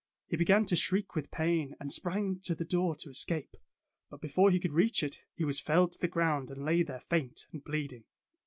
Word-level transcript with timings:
He 0.25 0.35
began 0.35 0.65
to 0.65 0.75
shriek 0.75 1.13
with 1.13 1.29
pain, 1.29 1.75
and 1.79 1.93
sprang 1.93 2.39
to 2.45 2.55
the 2.55 2.65
door 2.65 2.95
to 2.95 3.11
escape. 3.11 3.55
But 4.09 4.19
before 4.19 4.49
he 4.49 4.59
could 4.59 4.73
reach 4.73 5.03
it, 5.03 5.19
he 5.35 5.45
was 5.45 5.59
felled 5.59 5.91
to 5.91 5.99
the 5.99 6.07
ground, 6.07 6.49
and 6.49 6.65
lay 6.65 6.81
there 6.81 6.99
faint 7.01 7.45
and 7.51 7.63
bleeding. 7.63 8.05